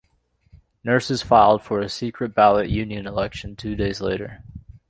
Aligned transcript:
Nurses 0.83 1.21
filed 1.21 1.61
for 1.61 1.79
a 1.79 1.87
secret-ballot 1.87 2.71
union 2.71 3.05
election 3.05 3.55
two 3.55 3.75
days 3.75 4.01
later. 4.01 4.41